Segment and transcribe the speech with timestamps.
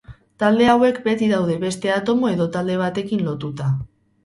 [0.43, 3.73] Talde hauek beti daude beste atomo edo talde batekin lotuta.